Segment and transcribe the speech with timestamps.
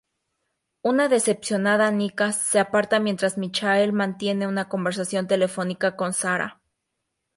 [0.81, 6.59] Una decepcionada Nika se aparta mientras Michael mantiene una conversación telefónica con Sara.